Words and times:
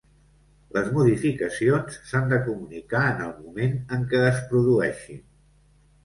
Les 0.75 0.87
modificacions 0.93 1.99
s'han 2.11 2.25
de 2.31 2.39
comunicar 2.47 3.01
en 3.09 3.21
el 3.25 3.35
moment 3.41 3.75
en 3.99 4.07
què 4.15 4.23
es 4.31 4.41
produeixin. 4.55 5.21